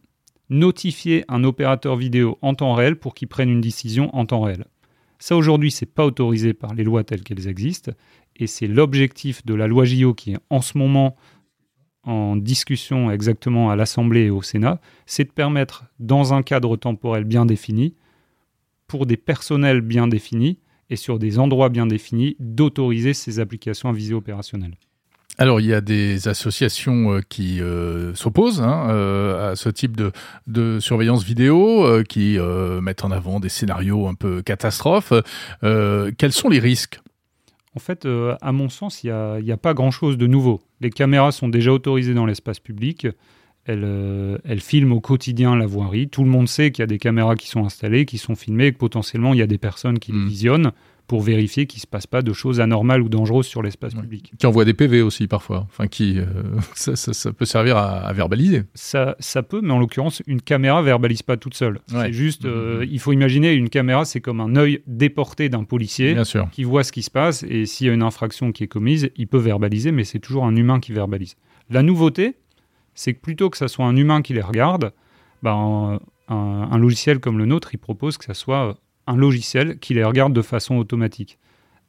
notifier 0.50 1.24
un 1.28 1.44
opérateur 1.44 1.96
vidéo 1.96 2.38
en 2.42 2.56
temps 2.56 2.74
réel 2.74 2.98
pour 2.98 3.14
qu'il 3.14 3.28
prenne 3.28 3.50
une 3.50 3.62
décision 3.62 4.14
en 4.16 4.26
temps 4.26 4.42
réel. 4.42 4.66
Ça, 5.22 5.38
aujourd'hui, 5.38 5.70
c'est 5.70 5.86
pas 5.86 6.04
autorisé 6.04 6.56
par 6.56 6.74
les 6.74 6.84
lois 6.84 7.04
telles 7.04 7.22
qu'elles 7.22 7.48
existent. 7.48 7.92
Et 8.38 8.48
c'est 8.48 8.66
l'objectif 8.66 9.46
de 9.46 9.54
la 9.54 9.68
loi 9.68 9.86
JO 9.86 10.16
qui 10.16 10.32
est 10.32 10.40
en 10.50 10.62
ce 10.62 10.80
moment 10.80 11.16
en 12.04 12.36
discussion 12.36 13.12
exactement 13.12 13.70
à 13.70 13.76
l'Assemblée 13.76 14.22
et 14.22 14.30
au 14.32 14.42
Sénat, 14.42 14.82
c'est 15.06 15.26
de 15.26 15.32
permettre, 15.32 15.86
dans 16.00 16.34
un 16.34 16.42
cadre 16.42 16.76
temporel 16.76 17.24
bien 17.24 17.46
défini, 17.46 17.94
pour 18.88 19.06
des 19.06 19.16
personnels 19.16 19.82
bien 19.82 20.08
définis 20.08 20.58
et 20.90 20.96
sur 20.96 21.20
des 21.20 21.38
endroits 21.38 21.70
bien 21.70 21.86
définis, 21.86 22.36
d'autoriser 22.40 23.14
ces 23.14 23.40
applications 23.40 23.90
à 23.90 23.94
visée 23.94 24.16
opérationnelle. 24.16 24.76
Alors, 25.38 25.60
il 25.60 25.68
y 25.68 25.74
a 25.74 25.82
des 25.82 26.28
associations 26.28 27.14
euh, 27.14 27.22
qui 27.28 27.62
euh, 27.62 28.14
s'opposent 28.16 28.62
hein, 28.62 28.88
euh, 28.90 29.52
à 29.52 29.56
ce 29.56 29.70
type 29.70 30.00
de, 30.48 30.80
surveillance 30.80 31.24
vidéo, 31.24 31.88
qui 32.08 32.38
mettent 32.82 33.04
en 33.04 33.12
avant 33.12 33.40
des 33.40 33.50
scénarios 33.50 34.08
un 34.08 34.14
peu 34.14 34.42
catastrophes. 34.42 35.14
quels 35.62 36.32
sont 36.32 36.50
les 36.50 36.60
risques? 36.60 37.00
En 37.76 37.80
fait, 37.80 38.08
à 38.42 38.52
mon 38.52 38.70
sens, 38.70 39.04
il 39.04 39.12
n'y 39.44 39.52
a, 39.52 39.58
pas 39.58 39.74
grand-chose 39.74 40.18
de 40.18 40.28
nouveau. 40.28 40.62
Les 40.82 40.90
caméras 40.90 41.32
sont 41.32 41.48
déjà 41.48 41.72
autorisées 41.72 42.14
dans 42.14 42.26
l'espace 42.26 42.60
public. 42.60 43.08
Elles, 43.66 44.40
elles, 44.44 44.60
filment 44.60 44.94
au 44.94 45.02
quotidien 45.02 45.56
la 45.56 45.68
voirie. 45.68 46.10
Tout 46.10 46.24
le 46.24 46.30
monde 46.30 46.48
sait 46.48 46.72
qu'il 46.72 46.82
y 46.82 46.84
a 46.84 46.88
des 46.88 46.98
caméras 46.98 47.36
qui 47.36 47.48
sont 47.48 47.64
installées, 47.64 48.06
qui 48.06 48.18
sont 48.18 48.36
filmées, 48.36 48.68
et 48.68 48.74
que 48.74 48.78
potentiellement 48.78 49.34
il 49.34 49.40
y 49.40 49.44
a 49.44 49.48
des 49.48 49.60
personnes 49.60 50.00
qui 50.00 50.12
les 50.12 50.20
hmm. 50.20 50.28
visionnent 50.28 50.72
pour 51.12 51.22
vérifier 51.22 51.68
qu'il 51.68 51.80
ne 51.80 51.82
se 51.82 51.88
passe 51.88 52.08
pas 52.08 52.22
de 52.22 52.32
choses 52.32 52.62
anormales 52.62 53.02
ou 53.02 53.10
dangereuses 53.10 53.46
sur 53.46 53.62
l'espace 53.62 53.96
public. 53.96 54.32
Qui 54.40 54.48
envoie 54.48 54.64
des 54.64 54.74
PV 54.74 55.02
aussi 55.02 55.28
parfois, 55.28 55.68
enfin 55.70 55.88
qui 55.88 56.18
euh, 56.18 56.24
ça, 56.74 57.34
peut 57.34 57.44
servir 57.44 57.76
à, 57.76 58.14
verbaliser. 58.14 58.64
Ça, 58.76 59.18
ça 59.20 59.44
peut, 59.44 59.60
mais 59.62 59.74
en 59.74 59.80
l'occurrence, 59.80 60.24
une 60.26 60.42
caméra 60.42 60.82
verbalise 60.82 61.22
pas 61.22 61.36
toute 61.36 61.54
seule. 61.54 61.82
C'est 61.88 62.14
juste, 62.14 62.46
euh, 62.46 62.86
il 62.90 62.98
faut 63.02 63.12
imaginer 63.12 63.52
une 63.52 63.68
caméra, 63.68 64.06
c'est 64.06 64.22
comme 64.22 64.40
un 64.40 64.56
œil 64.56 64.84
déporté 64.88 65.50
d'un 65.50 65.66
policier 65.66 66.16
qui 66.54 66.64
voit 66.64 66.86
ce 66.86 66.94
qui 66.94 67.04
se 67.04 67.12
passe 67.12 67.44
et 67.44 67.66
s'il 67.66 67.88
y 67.88 67.90
a 67.90 67.94
une 67.94 68.04
infraction 68.04 68.54
qui 68.54 68.64
est 68.64 68.68
commise, 68.68 69.10
il 69.18 69.28
peut 69.28 69.38
verbaliser, 69.38 69.92
mais 69.92 70.06
c'est 70.06 70.20
toujours 70.20 70.46
un 70.46 70.56
humain 70.56 70.80
qui 70.80 70.94
verbalise. 70.94 71.36
La 71.70 71.84
nouveauté, 71.84 72.38
c'est 72.96 73.14
que 73.14 73.20
plutôt 73.20 73.50
que 73.50 73.58
ça 73.58 73.68
soit 73.68 73.84
un 73.84 73.98
humain 73.98 74.22
qui 74.22 74.34
les 74.34 74.42
regarde, 74.42 74.94
ben, 75.44 76.00
un, 76.30 76.70
un 76.72 76.78
logiciel 76.78 77.20
comme 77.20 77.38
le 77.38 77.46
nôtre, 77.46 77.72
il 77.74 77.80
propose 77.80 78.18
que 78.18 78.24
ça 78.24 78.34
soit 78.34 78.78
un 79.08 79.16
logiciel 79.16 79.80
qui 79.80 79.94
les 79.94 80.04
regarde 80.04 80.34
de 80.34 80.42
façon 80.42 80.78
automatique. 80.78 81.40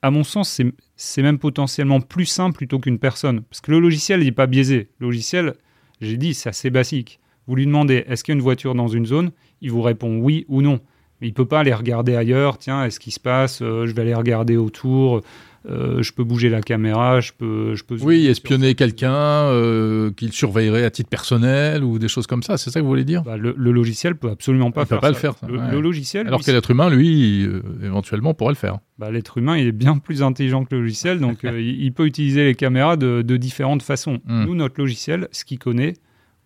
À 0.02 0.10
mon 0.10 0.24
sens, 0.24 0.60
c'est 0.96 1.22
même 1.22 1.38
potentiellement 1.38 2.00
plus 2.00 2.26
simple 2.26 2.56
plutôt 2.56 2.80
qu'une 2.80 2.98
personne. 2.98 3.42
Parce 3.42 3.60
que 3.60 3.70
le 3.70 3.78
logiciel 3.78 4.24
n'est 4.24 4.32
pas 4.32 4.46
biaisé. 4.46 4.88
Le 4.98 5.06
logiciel, 5.06 5.54
j'ai 6.00 6.16
dit, 6.16 6.34
c'est 6.34 6.48
assez 6.48 6.70
basique. 6.70 7.20
Vous 7.46 7.54
lui 7.54 7.66
demandez 7.66 8.04
est-ce 8.08 8.24
qu'il 8.24 8.32
y 8.32 8.34
a 8.34 8.38
une 8.38 8.42
voiture 8.42 8.74
dans 8.74 8.88
une 8.88 9.06
zone? 9.06 9.30
Il 9.60 9.70
vous 9.70 9.82
répond 9.82 10.18
oui 10.18 10.44
ou 10.48 10.62
non. 10.62 10.80
Mais 11.20 11.28
il 11.28 11.30
ne 11.30 11.34
peut 11.36 11.46
pas 11.46 11.60
aller 11.60 11.72
regarder 11.72 12.16
ailleurs. 12.16 12.58
Tiens, 12.58 12.84
est-ce 12.84 12.98
qu'il 12.98 13.12
se 13.12 13.20
passe? 13.20 13.62
Euh, 13.62 13.86
Je 13.86 13.94
vais 13.94 14.02
aller 14.02 14.14
regarder 14.14 14.56
autour. 14.56 15.22
Euh, 15.70 16.02
je 16.02 16.12
peux 16.12 16.24
bouger 16.24 16.48
la 16.48 16.60
caméra, 16.60 17.20
je 17.20 17.32
peux, 17.32 17.76
je 17.76 17.84
peux. 17.84 17.96
Oui, 18.00 18.26
espionner 18.26 18.74
quelqu'un 18.74 19.12
euh, 19.14 20.10
qu'il 20.10 20.32
surveillerait 20.32 20.84
à 20.84 20.90
titre 20.90 21.08
personnel 21.08 21.84
ou 21.84 22.00
des 22.00 22.08
choses 22.08 22.26
comme 22.26 22.42
ça. 22.42 22.56
C'est 22.56 22.70
ça 22.70 22.80
que 22.80 22.84
vous 22.84 22.90
voulez 22.90 23.04
dire? 23.04 23.22
Bah, 23.22 23.36
le, 23.36 23.52
logiciel 23.56 24.16
peut 24.16 24.30
absolument 24.30 24.72
pas 24.72 24.82
Il 24.82 24.86
faire 24.86 24.98
peut 24.98 25.00
pas 25.00 25.06
ça. 25.08 25.12
le 25.12 25.18
faire. 25.18 25.34
ça, 25.38 25.46
Le, 25.46 25.58
ouais. 25.58 25.70
le 25.70 25.80
logiciel. 25.80 26.26
Alors 26.26 26.40
lui, 26.40 26.46
que 26.46 26.50
l'être 26.50 26.70
humain, 26.72 26.90
lui, 26.90 27.44
euh, 27.44 27.62
éventuellement, 27.84 28.34
pourrait 28.34 28.52
le 28.52 28.56
faire. 28.56 28.78
bah, 28.98 29.12
l'être 29.12 29.38
humain, 29.38 29.56
il 29.56 29.68
est 29.68 29.72
bien 29.72 29.98
plus 29.98 30.22
intelligent 30.22 30.64
que 30.64 30.74
le 30.74 30.82
logiciel, 30.82 31.20
donc 31.20 31.40
il, 31.44 31.92
peut 31.92 32.06
utiliser 32.06 32.44
les 32.44 32.56
caméras 32.56 32.96
de, 32.96 33.22
de 33.22 33.36
différentes 33.36 33.82
façons. 33.82 34.20
Mm. 34.24 34.44
Nous, 34.46 34.54
notre 34.56 34.80
logiciel, 34.80 35.28
ce 35.30 35.44
qu'il 35.44 35.60
connaît, 35.60 35.94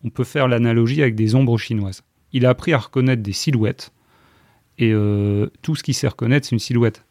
on 0.05 0.11
peut 0.11 0.25
faire 0.25 0.47
l'analogie 0.47 1.01
avec 1.01 1.15
des 1.15 1.35
ombres 1.35 1.57
chinoises. 1.57 2.03
Il 2.35 2.45
a 2.45 2.51
appris 2.51 2.75
à 2.75 2.79
reconnaître 2.79 3.23
des 3.23 3.33
silhouettes, 3.33 3.93
et 4.79 4.93
tout 5.63 5.75
ce 5.75 5.83
qu'il 5.83 5.95
sait 5.95 6.07
reconnaître, 6.07 6.47
c'est 6.47 6.55
une 6.55 6.59
silhouette. 6.59 7.03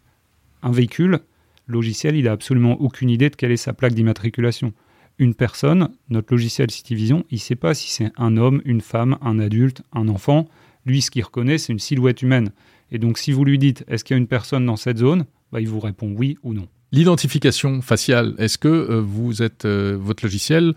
Un 0.61 0.71
véhicule, 0.71 1.21
logiciel, 1.67 2.15
il 2.15 2.27
a 2.27 2.31
absolument 2.31 2.79
aucune 2.81 3.09
idée 3.09 3.29
de 3.29 3.35
quelle 3.35 3.51
est 3.51 3.57
sa 3.57 3.73
plaque 3.73 3.93
d'immatriculation. 3.93 4.73
Une 5.17 5.33
personne, 5.33 5.89
notre 6.09 6.33
logiciel 6.33 6.69
CityVision, 6.69 7.25
il 7.31 7.35
ne 7.35 7.39
sait 7.39 7.55
pas 7.55 7.73
si 7.73 7.89
c'est 7.89 8.11
un 8.17 8.35
homme, 8.37 8.61
une 8.65 8.81
femme, 8.81 9.17
un 9.21 9.39
adulte, 9.39 9.81
un 9.93 10.07
enfant. 10.09 10.47
Lui, 10.85 11.01
ce 11.01 11.09
qu'il 11.09 11.23
reconnaît, 11.23 11.57
c'est 11.57 11.71
une 11.71 11.79
silhouette 11.79 12.21
humaine. 12.21 12.51
Et 12.91 12.99
donc, 12.99 13.17
si 13.17 13.31
vous 13.31 13.45
lui 13.45 13.57
dites, 13.57 13.85
est-ce 13.87 14.03
qu'il 14.03 14.15
y 14.15 14.17
a 14.17 14.21
une 14.21 14.27
personne 14.27 14.65
dans 14.65 14.75
cette 14.75 14.97
zone? 14.97 15.25
Bah, 15.51 15.61
Il 15.61 15.69
vous 15.69 15.79
répond 15.79 16.13
oui 16.15 16.37
ou 16.43 16.53
non. 16.53 16.67
L'identification 16.91 17.81
faciale, 17.81 18.35
est-ce 18.37 18.57
que 18.57 18.67
euh, 18.67 19.01
vous 19.01 19.41
êtes, 19.41 19.65
euh, 19.65 19.97
votre 19.99 20.23
logiciel 20.23 20.73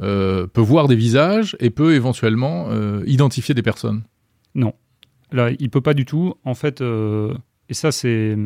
euh, 0.00 0.46
peut 0.46 0.60
voir 0.60 0.88
des 0.88 0.96
visages 0.96 1.56
et 1.60 1.70
peut 1.70 1.94
éventuellement 1.94 2.68
identifier 3.06 3.54
des 3.54 3.62
personnes? 3.62 4.02
Là, 5.32 5.50
il 5.58 5.70
peut 5.70 5.80
pas 5.80 5.94
du 5.94 6.04
tout. 6.04 6.34
En 6.44 6.54
fait, 6.54 6.82
et 6.82 7.74
ça, 7.74 7.90
c'est 7.90 8.36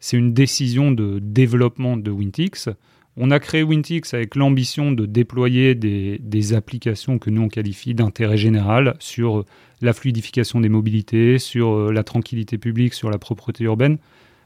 c'est 0.00 0.16
une 0.16 0.32
décision 0.32 0.92
de 0.92 1.18
développement 1.18 1.96
de 1.96 2.10
Wintix. 2.10 2.68
On 3.16 3.30
a 3.30 3.38
créé 3.40 3.62
Wintix 3.62 4.12
avec 4.12 4.34
l'ambition 4.34 4.92
de 4.92 5.06
déployer 5.06 5.74
des, 5.74 6.54
applications 6.54 7.18
que 7.18 7.30
nous 7.30 7.42
on 7.42 7.48
qualifie 7.48 7.94
d'intérêt 7.94 8.36
général 8.36 8.96
sur 8.98 9.44
la 9.80 9.92
fluidification 9.92 10.60
des 10.60 10.68
mobilités, 10.68 11.38
sur 11.38 11.72
euh, 11.72 11.92
la 11.92 12.02
tranquillité 12.02 12.58
publique, 12.58 12.94
sur 12.94 13.10
la 13.10 13.18
propreté 13.18 13.64
urbaine. 13.64 13.98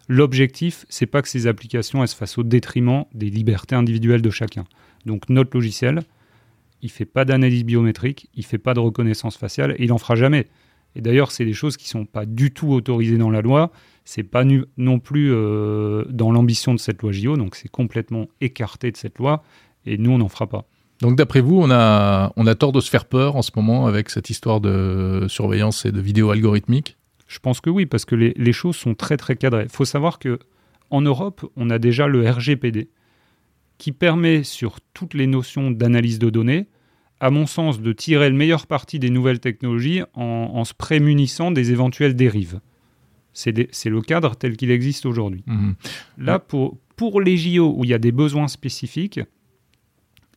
L'objectif, 0.09 0.87
c'est 0.88 1.07
pas 1.07 1.23
que 1.23 1.28
ces 1.28 1.47
applications 1.47 2.02
elles 2.02 2.09
se 2.09 2.16
fassent 2.16 2.38
au 2.38 2.42
détriment 2.42 3.04
des 3.14 3.30
libertés 3.30 3.76
individuelles 3.76 4.23
de 4.23 4.30
chacun. 4.30 4.64
Donc 5.07 5.28
notre 5.28 5.57
logiciel, 5.57 6.02
il 6.83 6.90
fait 6.90 7.04
pas 7.04 7.25
d'analyse 7.25 7.64
biométrique, 7.64 8.28
il 8.35 8.45
fait 8.45 8.59
pas 8.59 8.75
de 8.75 8.80
reconnaissance 8.80 9.37
faciale 9.37 9.75
et 9.78 9.85
il 9.85 9.92
en 9.92 9.99
fera 9.99 10.14
jamais. 10.14 10.47
Et 10.97 11.00
d'ailleurs, 11.00 11.30
c'est 11.30 11.45
des 11.45 11.52
choses 11.52 11.76
qui 11.76 11.88
sont 11.88 12.04
pas 12.04 12.26
du 12.26 12.50
tout 12.50 12.73
autorisées 12.73 13.19
dans 13.19 13.30
la 13.30 13.42
loi. 13.42 13.71
C'est 14.12 14.25
pas 14.25 14.43
nu- 14.43 14.64
non 14.76 14.99
plus 14.99 15.31
euh, 15.33 16.05
dans 16.11 16.33
l'ambition 16.33 16.75
de 16.75 16.81
cette 16.81 17.00
loi 17.00 17.12
JO, 17.12 17.37
donc 17.37 17.55
c'est 17.55 17.69
complètement 17.69 18.26
écarté 18.40 18.90
de 18.90 18.97
cette 18.97 19.19
loi. 19.19 19.45
Et 19.87 19.99
nous, 19.99 20.11
on 20.11 20.19
n'en 20.19 20.29
fera 20.29 20.49
pas. 20.49 20.64
Donc 21.00 21.14
d'après 21.14 21.40
vous, 21.40 21.61
on 21.62 21.71
a, 21.71 22.33
on 22.35 22.45
a 22.49 22.57
tort 22.57 22.73
de 22.73 22.81
se 22.81 22.90
faire 22.90 23.05
peur 23.05 23.37
en 23.37 23.43
ce 23.43 23.52
moment 23.55 23.87
avec 23.87 24.11
cette 24.11 24.29
histoire 24.29 24.61
de 24.61 25.26
surveillance 25.29 25.87
et 25.87 25.93
de 25.93 26.00
vidéo 26.00 26.31
algorithmique? 26.31 26.99
Je 27.29 27.38
pense 27.38 27.61
que 27.61 27.71
oui, 27.71 27.87
parce 27.87 28.05
que 28.05 28.17
les, 28.17 28.35
les 28.37 28.52
choses 28.52 28.75
sont 28.75 28.97
très 28.97 29.17
très 29.17 29.37
cadrées. 29.37 29.62
Il 29.62 29.69
faut 29.73 29.85
savoir 29.85 30.19
que 30.19 30.40
en 30.90 31.02
Europe, 31.02 31.49
on 31.55 31.71
a 31.71 31.79
déjà 31.79 32.09
le 32.09 32.29
RGPD, 32.29 32.88
qui 33.79 33.93
permet 33.93 34.43
sur 34.43 34.81
toutes 34.93 35.14
les 35.14 35.29
notions 35.29 35.71
d'analyse 35.71 36.19
de 36.19 36.31
données, 36.31 36.67
à 37.21 37.31
mon 37.31 37.47
sens, 37.47 37.81
de 37.81 37.93
tirer 37.93 38.29
le 38.29 38.35
meilleur 38.35 38.67
parti 38.67 38.99
des 38.99 39.11
nouvelles 39.11 39.38
technologies 39.38 40.02
en, 40.14 40.50
en 40.52 40.64
se 40.64 40.75
prémunissant 40.75 41.52
des 41.52 41.71
éventuelles 41.71 42.17
dérives. 42.17 42.59
C'est 43.33 43.53
le 43.87 44.01
cadre 44.03 44.37
tel 44.37 44.57
qu'il 44.57 44.71
existe 44.71 45.07
aujourd'hui. 45.07 45.43
Mhm. 45.47 45.75
Là, 46.19 46.39
pour, 46.39 46.79
pour 46.97 47.21
les 47.21 47.37
JO 47.37 47.75
où 47.77 47.85
il 47.85 47.91
y 47.91 47.95
a 47.95 47.99
des 47.99 48.13
besoins 48.13 48.49
spécifiques, 48.49 49.21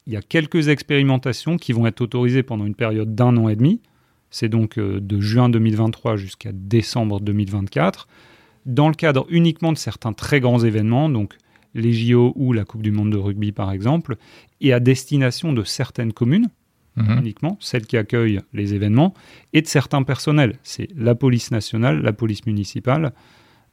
il 0.05 0.13
y 0.13 0.17
a 0.17 0.21
quelques 0.21 0.67
expérimentations 0.67 1.57
qui 1.57 1.73
vont 1.73 1.87
être 1.87 2.01
autorisées 2.01 2.43
pendant 2.43 2.65
une 2.65 2.75
période 2.75 3.15
d'un 3.15 3.37
an 3.37 3.49
et 3.49 3.55
demi. 3.55 3.81
C'est 4.29 4.49
donc 4.49 4.77
euh, 4.77 4.99
de 4.99 5.19
juin 5.19 5.49
2023 5.49 6.17
jusqu'à 6.17 6.51
décembre 6.51 7.19
2024, 7.21 8.07
dans 8.65 8.87
le 8.87 8.95
cadre 8.95 9.25
uniquement 9.29 9.71
de 9.71 9.77
certains 9.77 10.13
très 10.13 10.39
grands 10.39 10.63
événements, 10.63 11.09
donc 11.09 11.35
les 11.75 11.93
JO 11.93 12.33
ou 12.35 12.53
la 12.53 12.65
Coupe 12.65 12.81
du 12.81 12.91
Monde 12.91 13.11
de 13.11 13.17
rugby 13.17 13.51
par 13.51 13.71
exemple, 13.71 14.17
et 14.59 14.73
à 14.73 14.79
destination 14.79 15.53
de 15.53 15.63
certaines 15.63 16.13
communes 16.13 16.49
Mhm. 16.95 17.19
uniquement, 17.19 17.57
celles 17.59 17.85
qui 17.85 17.97
accueillent 17.97 18.41
les 18.53 18.73
événements, 18.75 19.13
et 19.53 19.61
de 19.61 19.67
certains 19.67 20.03
personnels. 20.03 20.57
C'est 20.63 20.87
la 20.95 21.15
police 21.15 21.51
nationale, 21.51 22.01
la 22.01 22.13
police 22.13 22.45
municipale 22.45 23.13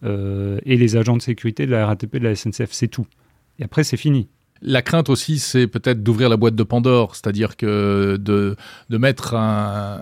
euh, 0.05 0.59
et 0.65 0.77
les 0.77 0.97
agents 0.97 1.17
de 1.17 1.23
sécurité 1.23 1.67
de 1.67 1.73
la 1.73 1.87
RATP, 1.87 2.17
de 2.17 2.25
la 2.25 2.35
SNCF. 2.35 2.73
C'est 2.73 2.89
tout. 2.89 3.07
Et 3.59 3.65
après, 3.65 3.85
c'est 3.85 3.99
fini. 3.99 4.29
La 4.63 4.83
crainte 4.83 5.09
aussi, 5.09 5.39
c'est 5.39 5.67
peut-être 5.67 6.03
d'ouvrir 6.03 6.29
la 6.29 6.37
boîte 6.37 6.55
de 6.55 6.63
Pandore, 6.63 7.15
c'est-à-dire 7.15 7.57
que 7.57 8.19
de, 8.19 8.57
de 8.91 8.99
mettre 8.99 9.35
un, 9.35 10.01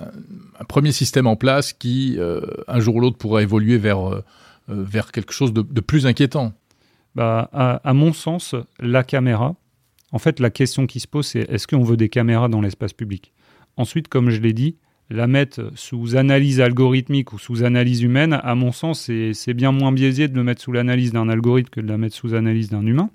un 0.58 0.64
premier 0.64 0.90
système 0.90 1.26
en 1.28 1.36
place 1.36 1.72
qui, 1.72 2.16
euh, 2.18 2.40
un 2.66 2.80
jour 2.80 2.96
ou 2.96 3.00
l'autre, 3.00 3.18
pourra 3.18 3.42
évoluer 3.42 3.78
vers, 3.78 4.08
euh, 4.08 4.24
euh, 4.70 4.82
vers 4.84 5.12
quelque 5.12 5.32
chose 5.32 5.52
de, 5.52 5.62
de 5.62 5.80
plus 5.80 6.06
inquiétant. 6.06 6.52
Bah, 7.14 7.48
à, 7.52 7.80
à 7.88 7.92
mon 7.94 8.12
sens, 8.12 8.56
la 8.80 9.04
caméra, 9.04 9.54
en 10.12 10.18
fait, 10.18 10.40
la 10.40 10.50
question 10.50 10.86
qui 10.86 11.00
se 11.00 11.06
pose, 11.06 11.26
c'est 11.26 11.50
est-ce 11.50 11.66
qu'on 11.66 11.82
veut 11.82 11.96
des 11.96 12.08
caméras 12.08 12.48
dans 12.48 12.60
l'espace 12.60 12.92
public? 12.92 13.32
Ensuite, 13.76 14.08
comme 14.08 14.30
je 14.30 14.40
l'ai 14.40 14.52
dit, 14.52 14.76
la 15.10 15.26
mettre 15.26 15.70
sous 15.74 16.16
analyse 16.16 16.60
algorithmique 16.60 17.32
ou 17.32 17.38
sous 17.38 17.62
analyse 17.62 18.02
humaine, 18.02 18.40
à 18.42 18.54
mon 18.54 18.72
sens, 18.72 19.10
c'est 19.32 19.54
bien 19.54 19.72
moins 19.72 19.92
biaisé 19.92 20.28
de 20.28 20.34
le 20.34 20.44
mettre 20.44 20.62
sous 20.62 20.72
l'analyse 20.72 21.12
d'un 21.12 21.28
algorithme 21.28 21.70
que 21.70 21.80
de 21.80 21.88
la 21.88 21.98
mettre 21.98 22.14
sous 22.14 22.34
analyse 22.34 22.70
d'un 22.70 22.84
humain. 22.84 23.10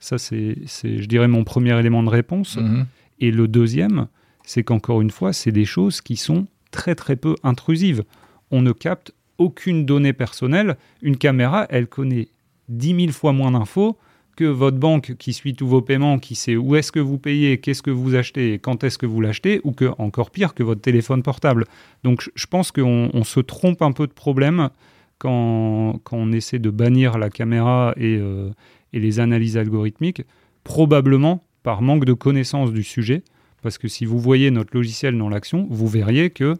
Ça, 0.00 0.16
c'est, 0.16 0.56
je 0.66 1.04
dirais, 1.06 1.28
mon 1.28 1.44
premier 1.44 1.78
élément 1.78 2.02
de 2.02 2.08
réponse. 2.08 2.56
Mhm. 2.56 2.86
Et 3.20 3.30
le 3.30 3.48
deuxième, 3.48 4.06
c'est 4.44 4.62
qu'encore 4.62 5.02
une 5.02 5.10
fois, 5.10 5.32
c'est 5.32 5.52
des 5.52 5.64
choses 5.64 6.00
qui 6.00 6.16
sont 6.16 6.46
très 6.70 6.94
très 6.94 7.16
peu 7.16 7.34
intrusives. 7.42 8.04
On 8.50 8.62
ne 8.62 8.72
capte 8.72 9.12
aucune 9.38 9.86
donnée 9.86 10.12
personnelle. 10.12 10.76
Une 11.02 11.16
caméra, 11.16 11.66
elle 11.68 11.88
connaît 11.88 12.28
10 12.68 12.94
000 13.00 13.12
fois 13.12 13.32
moins 13.32 13.50
d'infos 13.50 13.98
que 14.38 14.44
votre 14.44 14.76
banque 14.76 15.16
qui 15.18 15.32
suit 15.32 15.54
tous 15.54 15.66
vos 15.66 15.82
paiements, 15.82 16.20
qui 16.20 16.36
sait 16.36 16.54
où 16.54 16.76
est-ce 16.76 16.92
que 16.92 17.00
vous 17.00 17.18
payez, 17.18 17.58
qu'est-ce 17.58 17.82
que 17.82 17.90
vous 17.90 18.14
achetez, 18.14 18.52
et 18.54 18.58
quand 18.60 18.84
est-ce 18.84 18.96
que 18.96 19.04
vous 19.04 19.20
l'achetez, 19.20 19.60
ou 19.64 19.72
que, 19.72 19.86
encore 19.98 20.30
pire, 20.30 20.54
que 20.54 20.62
votre 20.62 20.80
téléphone 20.80 21.24
portable. 21.24 21.64
Donc 22.04 22.22
je- 22.36 22.46
pense 22.46 22.70
qu'on 22.70 23.10
on 23.12 23.24
se 23.24 23.40
trompe 23.40 23.82
un 23.82 23.90
peu 23.90 24.06
de 24.06 24.12
problème 24.12 24.70
quand, 25.18 26.00
on 26.12 26.32
essaie 26.32 26.60
de 26.60 26.70
bannir 26.70 27.18
la 27.18 27.30
caméra 27.30 27.94
et, 27.96 28.16
euh, 28.20 28.50
et 28.92 29.00
les 29.00 29.18
analyses 29.18 29.56
algorithmiques, 29.56 30.22
probablement 30.62 31.42
par 31.64 31.82
manque 31.82 32.04
de 32.04 32.12
connaissance 32.12 32.72
du 32.72 32.84
sujet, 32.84 33.24
parce 33.62 33.76
que 33.76 33.88
si 33.88 34.04
vous 34.04 34.20
voyez 34.20 34.52
notre 34.52 34.70
logiciel 34.76 35.18
dans 35.18 35.28
l'action, 35.28 35.66
vous 35.68 35.88
verriez 35.88 36.30
que 36.30 36.54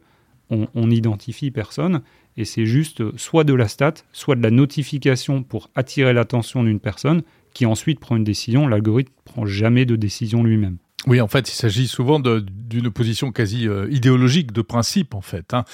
on, 0.50 0.66
on 0.74 0.90
identifie 0.90 1.52
personne, 1.52 2.02
et 2.36 2.44
c'est 2.44 2.66
juste 2.66 3.16
soit 3.16 3.44
de 3.44 3.54
la 3.54 3.68
stat, 3.68 3.94
soit 4.12 4.34
de 4.34 4.42
la 4.42 4.50
notification 4.50 5.42
pour 5.44 5.70
attirer 5.76 6.12
l'attention 6.12 6.64
d'une 6.64 6.80
personne, 6.80 7.22
qui 7.54 7.66
ensuite 7.66 8.00
prend 8.00 8.16
une 8.16 8.24
décision. 8.24 8.66
L'algorithme 8.66 9.12
prend 9.24 9.46
jamais 9.46 9.84
de 9.86 9.96
décision 9.96 10.42
lui-même. 10.42 10.78
Oui, 11.06 11.20
en 11.20 11.28
fait, 11.28 11.48
il 11.48 11.54
s'agit 11.54 11.86
souvent 11.86 12.20
d'une 12.20 12.90
position 12.90 13.30
quasi 13.30 13.68
euh, 13.68 13.86
idéologique, 13.90 14.52
de 14.52 14.62
principe, 14.62 15.14
en 15.14 15.20
fait. 15.20 15.54
hein. 15.54 15.64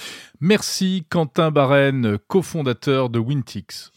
Merci 0.41 1.07
Quentin 1.09 1.51
Barène, 1.51 2.19
cofondateur 2.29 3.09
de 3.11 3.19
Wintix. 3.19 3.91